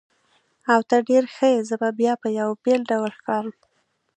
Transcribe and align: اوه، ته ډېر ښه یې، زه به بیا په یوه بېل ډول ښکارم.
اوه، 0.71 0.83
ته 0.89 0.97
ډېر 1.09 1.23
ښه 1.35 1.47
یې، 1.53 1.59
زه 1.69 1.75
به 1.81 1.89
بیا 1.99 2.13
په 2.21 2.27
یوه 2.39 2.55
بېل 2.65 2.81
ډول 2.91 3.11
ښکارم. 3.17 3.55